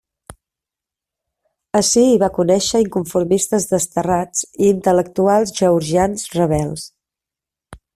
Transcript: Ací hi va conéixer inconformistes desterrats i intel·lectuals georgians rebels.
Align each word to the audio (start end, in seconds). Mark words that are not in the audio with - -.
Ací 1.81 2.05
hi 2.13 2.15
va 2.23 2.31
conéixer 2.39 2.81
inconformistes 2.85 3.69
desterrats 3.75 4.43
i 4.63 4.73
intel·lectuals 4.75 5.57
georgians 5.63 6.29
rebels. 6.41 6.93